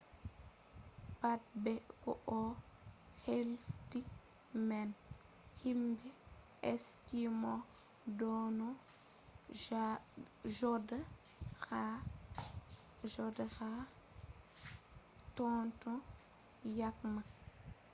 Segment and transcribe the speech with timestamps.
[1.19, 2.39] pat be ko o
[3.25, 3.99] hefti
[4.69, 4.89] man
[5.63, 6.09] himɓe
[6.71, 7.53] eskimo
[8.17, 8.67] ɗonno
[13.13, 13.69] joɗa ha
[15.35, 15.97] totton
[16.77, 17.27] yake man